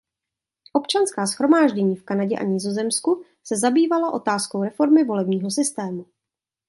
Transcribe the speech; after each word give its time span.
Občanská 0.73 1.25
shromáždění 1.25 1.95
v 1.95 2.03
Kanadě 2.03 2.37
a 2.37 2.43
Nizozemsku 2.43 3.23
se 3.43 3.57
zabývala 3.57 4.11
otázkou 4.11 4.63
reformy 4.63 5.03
volebního 5.03 5.51
systému. 5.51 6.05